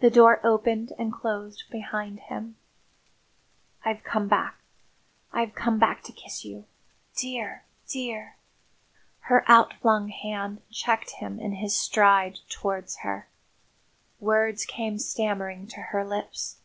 [0.00, 2.56] The door opened and closed behind him.
[3.82, 4.58] "I've come back.
[5.32, 6.66] I've come back to kiss you.
[7.14, 8.36] Dear dear!"
[9.20, 13.26] Her outflung hand checked him in his stride towards her.
[14.20, 16.58] Words came stammering to her lips.